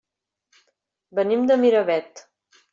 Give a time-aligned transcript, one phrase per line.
[1.21, 2.27] Venim de Miravet.